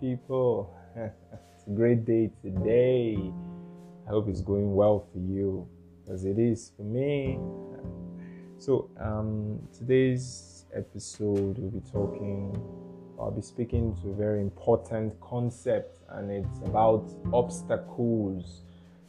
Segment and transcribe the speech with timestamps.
[0.00, 0.74] People.
[0.96, 3.16] it's a great day today.
[4.06, 5.66] I hope it's going well for you,
[6.10, 7.38] as it is for me.
[8.58, 12.56] So, um, today's episode, we'll be talking,
[13.20, 18.62] I'll be speaking to a very important concept, and it's about obstacles.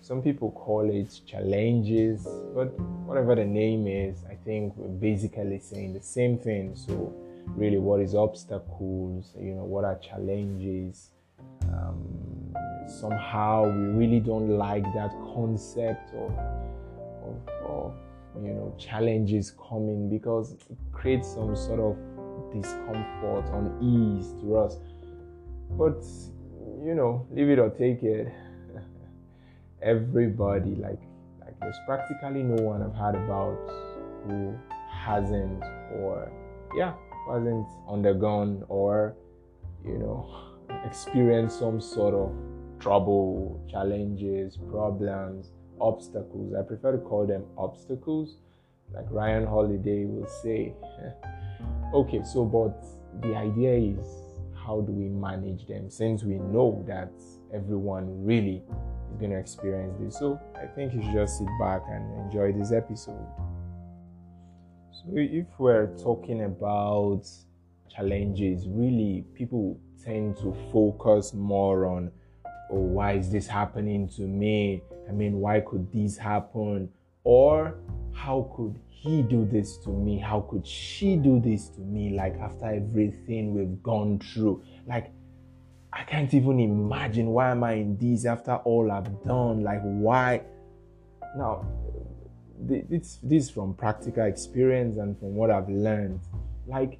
[0.00, 2.76] Some people call it challenges, but
[3.06, 6.74] whatever the name is, I think we're basically saying the same thing.
[6.74, 7.14] So,
[7.48, 11.10] really what is obstacles you know what are challenges.
[11.72, 12.54] Um,
[12.86, 16.30] somehow we really don't like that concept of,
[17.24, 17.94] of, of
[18.42, 21.96] you know challenges coming because it creates some sort of
[22.52, 24.78] discomfort unease to us.
[25.70, 26.04] But
[26.84, 28.32] you know leave it or take it
[29.82, 31.00] everybody like
[31.40, 33.56] like there's practically no one i've heard about
[34.24, 34.56] who
[34.90, 35.62] hasn't
[35.94, 36.30] or
[36.76, 36.94] yeah
[37.30, 39.16] hasn't undergone or,
[39.84, 40.28] you know,
[40.84, 42.32] experienced some sort of
[42.80, 46.54] trouble, challenges, problems, obstacles.
[46.54, 48.36] I prefer to call them obstacles,
[48.94, 50.74] like Ryan Holiday will say.
[51.94, 52.84] okay, so but
[53.22, 54.06] the idea is
[54.54, 57.10] how do we manage them since we know that
[57.54, 58.62] everyone really
[59.10, 60.18] is going to experience this.
[60.18, 63.26] So I think you should just sit back and enjoy this episode.
[65.04, 67.22] So, if we're talking about
[67.94, 72.10] challenges, really people tend to focus more on,
[72.70, 74.82] oh, why is this happening to me?
[75.06, 76.88] I mean, why could this happen?
[77.24, 77.76] Or
[78.14, 80.18] how could he do this to me?
[80.18, 82.16] How could she do this to me?
[82.16, 85.12] Like, after everything we've gone through, like,
[85.92, 89.62] I can't even imagine why am I in this after all I've done?
[89.62, 90.42] Like, why?
[91.36, 91.66] Now,
[92.60, 96.20] this this from practical experience and from what I've learned.
[96.66, 96.98] Like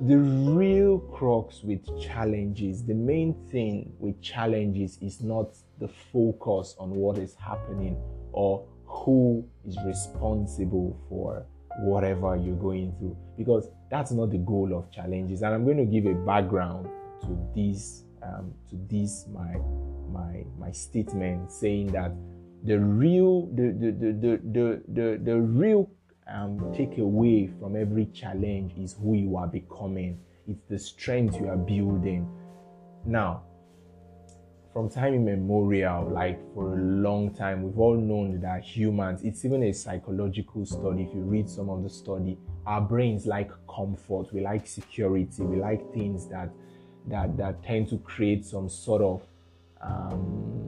[0.00, 6.90] the real crux with challenges, the main thing with challenges is not the focus on
[6.90, 7.96] what is happening
[8.32, 11.46] or who is responsible for
[11.78, 15.84] whatever you're going through because that's not the goal of challenges and i'm going to
[15.84, 16.88] give a background
[17.20, 19.56] to this um, to this my
[20.12, 22.12] my my statement saying that
[22.64, 25.90] the real the the the the the, the, real
[26.28, 30.18] um, takeaway from every challenge is who you are becoming.
[30.46, 32.28] It's the strength you are building.
[33.06, 33.44] Now,
[34.72, 39.64] from time immemorial, like for a long time, we've all known that humans, it's even
[39.64, 41.02] a psychological study.
[41.04, 45.56] If you read some of the study, our brains like comfort, we like security, we
[45.56, 46.50] like things that
[47.08, 49.22] that that tend to create some sort of
[49.80, 50.59] um,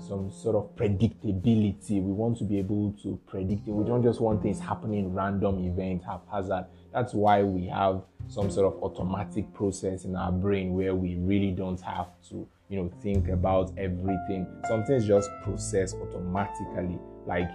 [0.00, 2.02] some sort of predictability.
[2.02, 3.70] We want to be able to predict it.
[3.70, 6.66] We don't just want things happening random event haphazard.
[6.92, 11.50] That's why we have some sort of automatic process in our brain where we really
[11.50, 14.46] don't have to, you know, think about everything.
[14.68, 16.98] Some things just process automatically.
[17.26, 17.50] Like,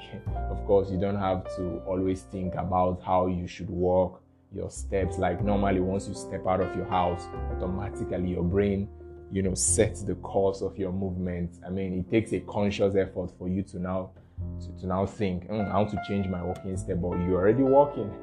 [0.49, 4.21] of course, you don't have to always think about how you should walk,
[4.53, 5.17] your steps.
[5.17, 8.87] Like normally, once you step out of your house, automatically your brain
[9.35, 11.59] you know set the course of your movement.
[11.67, 14.11] I mean it takes a conscious effort for you to now
[14.61, 17.63] to, to now think mm, i want to change my walking step but you're already
[17.63, 18.11] walking.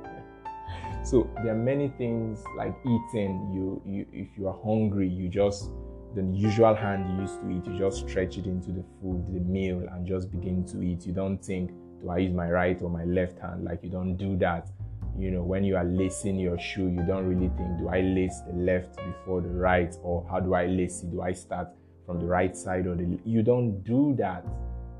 [1.04, 3.50] So there are many things like eating.
[3.52, 5.70] You, you if you are hungry you just
[6.14, 9.40] the usual hand you used to eat you just stretch it into the food the
[9.40, 11.04] meal and just begin to eat.
[11.06, 13.64] You don't think do i use my right or my left hand?
[13.64, 14.70] Like you don't do that
[15.18, 18.40] you know, when you are lacing your shoe, you don't really think, do I lace
[18.46, 21.10] the left before the right, or how do I lace it?
[21.10, 21.68] Do I start
[22.06, 23.18] from the right side or the?
[23.24, 24.44] You don't do that.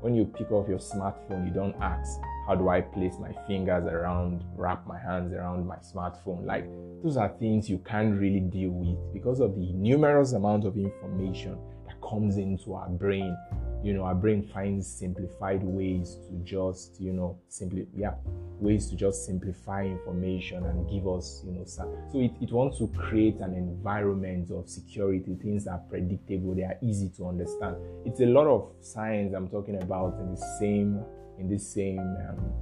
[0.01, 3.85] When you pick up your smartphone, you don't ask, how do I place my fingers
[3.85, 6.45] around, wrap my hands around my smartphone?
[6.45, 6.65] Like
[7.01, 11.57] those are things you can't really deal with because of the numerous amount of information
[11.87, 13.33] that comes into our brain
[13.83, 18.13] you know our brain finds simplified ways to just you know simply yeah
[18.59, 22.87] ways to just simplify information and give us you know so it, it wants to
[22.97, 27.75] create an environment of security things are predictable they are easy to understand.
[28.05, 31.03] It's a lot of science i'm talking about in the same
[31.37, 32.53] in the same um,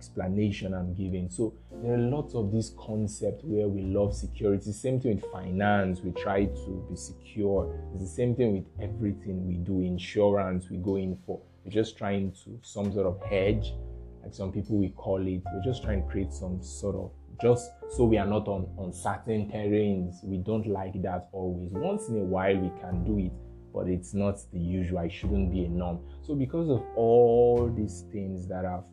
[0.00, 1.28] explanation I'm giving.
[1.28, 1.52] So
[1.82, 4.72] there are lots of these concepts where we love security.
[4.72, 6.00] Same thing with finance.
[6.00, 7.70] We try to be secure.
[7.92, 9.82] It's the same thing with everything we do.
[9.82, 11.38] Insurance we go in for.
[11.64, 13.74] We're just trying to some sort of hedge,
[14.22, 15.42] like some people we call it.
[15.52, 17.10] We're just trying to create some sort of
[17.42, 20.24] just so we are not on, uncertain terrains.
[20.24, 21.68] We don't like that always.
[21.72, 23.32] Once in a while we can do it,
[23.74, 25.00] but it's not the usual.
[25.00, 26.00] It shouldn't be a norm.
[26.22, 28.84] So because of all these things that have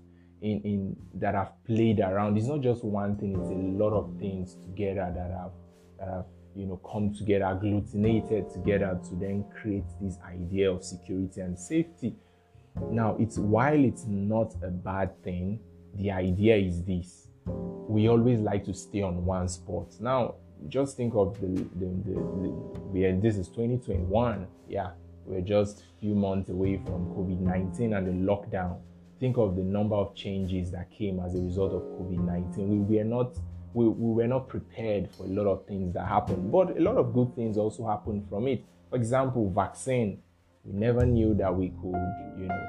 [0.41, 2.37] in, in that have played around.
[2.37, 5.51] It's not just one thing, it's a lot of things together that have
[5.99, 6.25] that have
[6.57, 12.15] you know, come together, agglutinated together to then create this idea of security and safety.
[12.89, 15.59] Now, it's while it's not a bad thing,
[15.95, 17.27] the idea is this.
[17.45, 19.93] We always like to stay on one spot.
[19.99, 20.35] Now,
[20.67, 22.49] just think of the, the, the, the
[22.91, 24.47] we are, this is 2021.
[24.67, 24.91] Yeah,
[25.25, 28.79] we're just a few months away from COVID 19 and the lockdown.
[29.19, 32.87] Think of the number of changes that came as a result of COVID 19.
[32.87, 33.35] We were not
[33.73, 36.97] we, we were not prepared for a lot of things that happened, but a lot
[36.97, 38.63] of good things also happened from it.
[38.89, 40.21] For example, vaccine.
[40.63, 42.63] We never knew that we could, you know,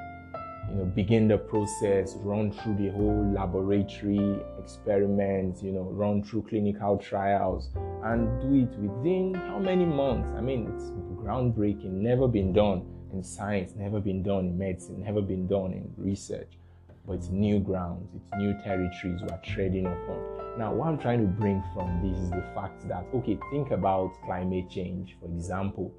[0.69, 6.43] you know, begin the process, run through the whole laboratory experiments, you know, run through
[6.43, 7.69] clinical trials,
[8.03, 10.31] and do it within how many months?
[10.37, 10.91] I mean, it's
[11.21, 15.91] groundbreaking, never been done in science, never been done in medicine, never been done in
[15.97, 16.57] research.
[17.05, 20.57] But it's new grounds, it's new territories we're treading upon.
[20.57, 24.13] Now, what I'm trying to bring from this is the fact that, okay, think about
[24.25, 25.91] climate change, for example.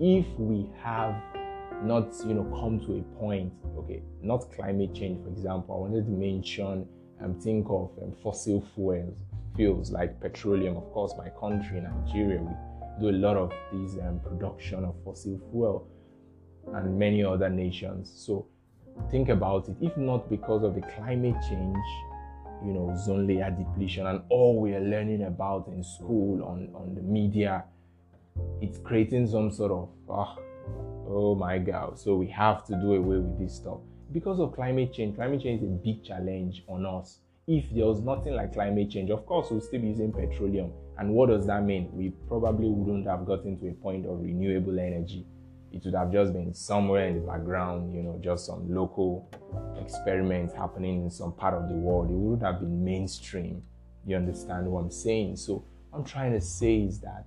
[0.00, 1.14] If we have
[1.82, 6.06] not, you know, come to a point, okay, not climate change, for example, I wanted
[6.06, 6.86] to mention
[7.22, 9.18] um, think of um, fossil fuels,
[9.54, 10.76] fuels like petroleum.
[10.76, 12.52] Of course, my country, Nigeria, we
[13.00, 15.86] do a lot of these um, production of fossil fuel
[16.74, 18.12] and many other nations.
[18.14, 18.46] So
[19.10, 19.76] think about it.
[19.80, 21.76] If not because of the climate change,
[22.64, 26.94] you know, ozone layer depletion and all we are learning about in school on, on
[26.94, 27.64] the media,
[28.60, 30.38] it's creating some sort of, oh,
[31.08, 31.98] oh my God.
[31.98, 33.78] So we have to do away with this stuff.
[34.12, 37.18] Because of climate change, climate change is a big challenge on us.
[37.46, 40.72] If there was nothing like climate change, of course, we'll still be using petroleum.
[40.98, 41.90] And what does that mean?
[41.92, 45.26] We probably wouldn't have gotten to a point of renewable energy
[45.72, 49.28] it would have just been somewhere in the background, you know, just some local
[49.80, 52.10] experiments happening in some part of the world.
[52.10, 53.62] It would have been mainstream.
[54.06, 55.36] You understand what I'm saying?
[55.36, 57.26] So, what I'm trying to say is that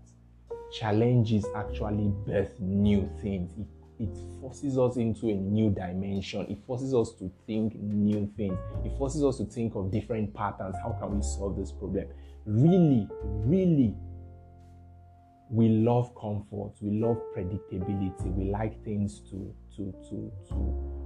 [0.71, 3.51] challenges actually birth new things.
[3.59, 3.67] It,
[4.03, 6.45] it forces us into a new dimension.
[6.49, 8.57] It forces us to think new things.
[8.85, 10.75] It forces us to think of different patterns.
[10.81, 12.07] How can we solve this problem?
[12.45, 13.95] Really, really
[15.49, 20.99] we love comfort, we love predictability, we like things to to to to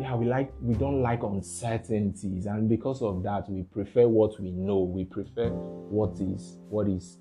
[0.00, 4.50] yeah, we like we don't like uncertainties, and because of that, we prefer what we
[4.50, 4.78] know.
[4.78, 7.18] We prefer what is what is.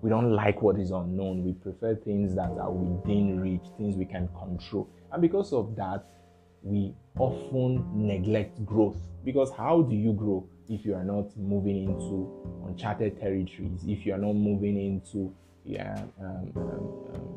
[0.00, 1.44] We don't like what is unknown.
[1.44, 6.04] We prefer things that are within reach, things we can control, and because of that,
[6.62, 8.98] we often neglect growth.
[9.24, 12.30] Because how do you grow if you are not moving into
[12.66, 13.84] uncharted territories?
[13.86, 15.34] If you are not moving into
[15.68, 16.62] yeah, um, um,
[17.14, 17.28] um,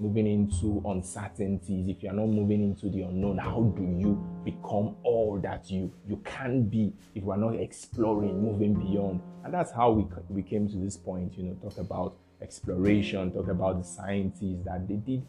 [0.00, 5.38] moving into uncertainties, if you're not moving into the unknown, how do you become all
[5.42, 9.20] that you you can be if we're not exploring, moving beyond?
[9.44, 11.38] And that's how we we came to this point.
[11.38, 15.24] You know, talk about exploration, talk about the scientists that they did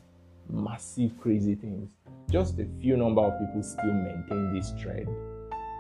[0.50, 1.92] massive, crazy things.
[2.32, 5.08] Just a few number of people still maintain this trend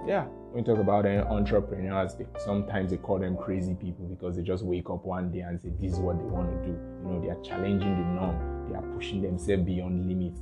[0.07, 4.37] yeah, when we talk about eh, entrepreneurs, they, sometimes they call them crazy people because
[4.37, 6.73] they just wake up one day and say, This is what they want to do.
[7.03, 10.41] You know, they are challenging the norm, they are pushing themselves beyond limits.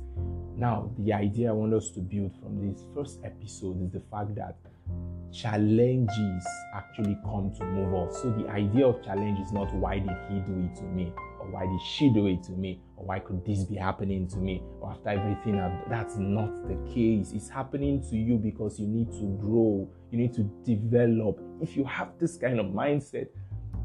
[0.56, 4.34] Now, the idea I want us to build from this first episode is the fact
[4.36, 4.56] that
[5.32, 8.22] challenges actually come to move us.
[8.22, 11.12] So, the idea of challenge is not why did he do it to me?
[11.46, 14.36] Or why did she do it to me or why could this be happening to
[14.38, 17.32] me or after everything I've, that's not the case.
[17.32, 19.88] It's happening to you because you need to grow.
[20.10, 21.40] You need to develop.
[21.60, 23.28] If you have this kind of mindset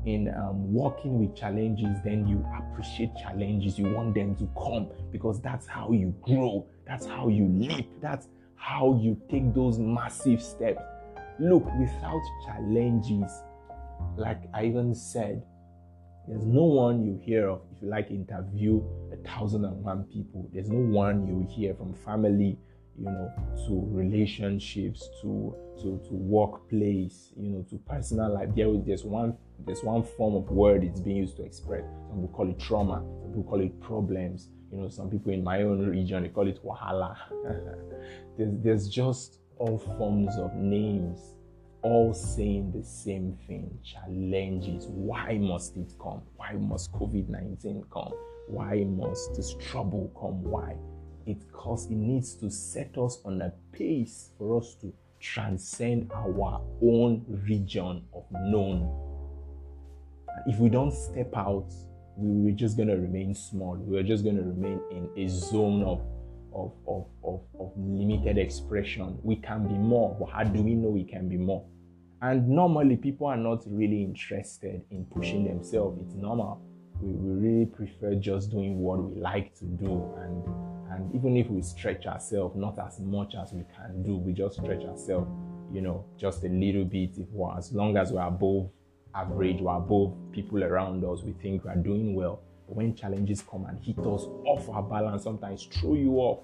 [0.05, 3.77] in um, working with challenges then you appreciate challenges.
[3.77, 6.65] You want them to come because that's how you grow.
[6.87, 7.89] That's how you leap.
[8.01, 10.81] That's how you take those massive steps.
[11.39, 13.31] Look without challenges
[14.17, 15.43] like i even said
[16.31, 20.49] there's no one you hear of if you like interview a thousand and one people.
[20.53, 22.57] There's no one you hear from family,
[22.97, 23.29] you know,
[23.67, 28.47] to relationships, to to to workplace, you know, to personal life.
[28.55, 29.35] There is there's one
[29.65, 31.83] there's one form of word it's being used to express.
[32.07, 34.47] Some people call it trauma, some people call it problems.
[34.71, 37.17] You know, some people in my own region they call it wahala.
[38.37, 41.35] there's, there's just all forms of names
[41.81, 44.87] all saying the same thing challenges.
[44.87, 46.21] Why must it come?
[46.35, 48.13] Why must COVID 19 come?
[48.47, 50.43] Why must this trouble come?
[50.43, 50.75] Why?
[51.25, 56.61] It Because it needs to set us on a pace for us to transcend our
[56.81, 58.89] own region of known.
[60.47, 61.71] If we don't step out,
[62.17, 63.75] we, we're just going to remain small.
[63.75, 66.01] We're just going to remain in a zone of
[66.53, 69.17] of, of, of, of limited expression.
[69.23, 71.65] We can be more, but how do we know we can be more?
[72.21, 75.99] And normally, people are not really interested in pushing themselves.
[76.05, 76.61] It's normal.
[77.01, 80.43] we, we really prefer just doing what we like to do and
[80.91, 84.55] and even if we stretch ourselves not as much as we can do we just
[84.61, 85.27] stretch ourselves
[85.73, 88.69] you know just a little bit if we're as long as we're above
[89.15, 93.65] average we're above people around us we think we're doing well but when challenges come
[93.65, 96.39] and hit us off our balance sometimes throw you off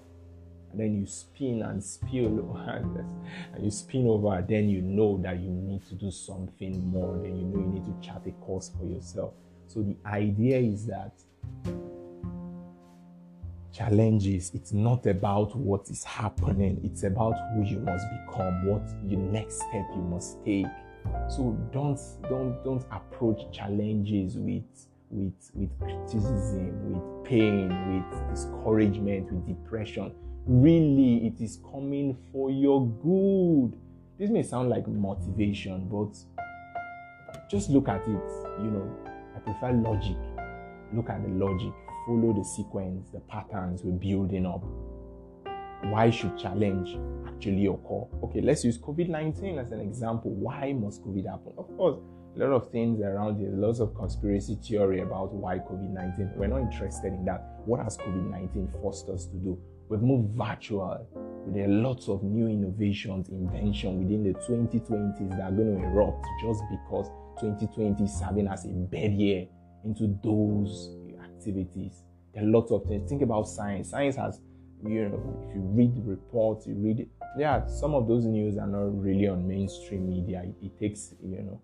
[0.77, 5.85] then you spin and spill and you spin over then you know that you need
[5.87, 9.33] to do something more then you know you need to chart a course for yourself.
[9.67, 11.11] So the idea is that
[13.73, 19.19] challenges it's not about what is happening it's about who you must become what your
[19.19, 20.65] next step you must take.
[21.29, 24.63] So don't don't don't approach challenges with
[25.09, 30.11] with with criticism with pain with discouragement with depression
[30.47, 33.77] really it is coming for your good
[34.17, 36.15] this may sound like motivation but
[37.49, 38.97] just look at it you know
[39.35, 40.17] i prefer logic
[40.93, 41.73] look at the logic
[42.07, 44.63] follow the sequence, the patterns we're building up.
[45.91, 48.07] Why should challenge actually occur?
[48.23, 50.31] Okay, let's use COVID 19 as an example.
[50.31, 51.53] Why must COVID happen?
[51.57, 51.99] Of course,
[52.35, 56.31] a lot of things around here, lots of conspiracy theory about why COVID 19.
[56.37, 57.59] We're not interested in that.
[57.65, 59.59] What has COVID 19 forced us to do?
[59.89, 61.07] We've moved virtual.
[61.47, 66.25] There are lots of new innovations, invention within the 2020s that are going to erupt
[66.41, 69.47] just because 2020 is serving as a bed year
[69.85, 70.89] into those
[71.23, 72.03] activities.
[72.33, 73.09] There are lots of things.
[73.09, 73.91] Think about science.
[73.91, 74.41] Science has,
[74.83, 77.09] you know, if you read reports, you read.
[77.37, 80.43] Yeah, some of those news are not really on mainstream media.
[80.43, 81.61] It, it takes, you know,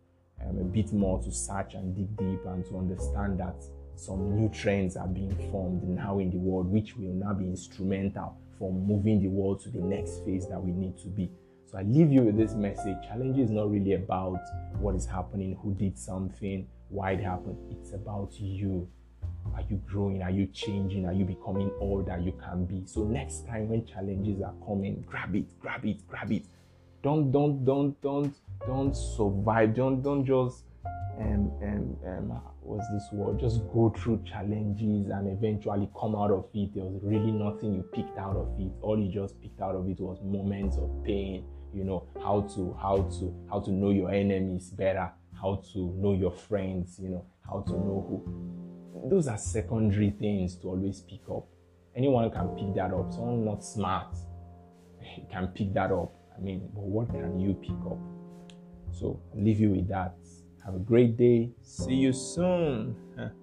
[0.47, 3.55] um, a bit more to search and dig deep and to understand that
[3.95, 8.37] some new trends are being formed now in the world, which will now be instrumental
[8.57, 11.29] for moving the world to the next phase that we need to be.
[11.65, 12.97] So I leave you with this message.
[13.07, 14.39] Challenge is not really about
[14.79, 17.57] what is happening, who did something, why it happened.
[17.71, 18.87] It's about you.
[19.55, 20.21] Are you growing?
[20.21, 21.05] Are you changing?
[21.05, 22.83] Are you becoming all that you can be?
[22.85, 26.45] So next time when challenges are coming, grab it, grab it, grab it.
[27.01, 28.33] Don't don't don't don't
[28.65, 29.75] don't survive.
[29.75, 30.63] Don't don't just
[31.19, 33.39] um um um what's this word?
[33.39, 36.73] Just go through challenges and eventually come out of it.
[36.73, 38.71] There was really nothing you picked out of it.
[38.81, 41.45] All you just picked out of it was moments of pain.
[41.73, 46.13] You know how to how to how to know your enemies better, how to know
[46.13, 46.99] your friends.
[46.99, 51.45] You know how to know who those are secondary things to always pick up.
[51.95, 53.11] Anyone can pick that up.
[53.11, 54.15] Someone not smart
[55.31, 56.13] can pick that up.
[56.35, 57.99] I mean, but what can you pick up?
[58.91, 60.15] So I'll leave you with that.
[60.65, 61.51] Have a great day.
[61.61, 62.95] See you soon.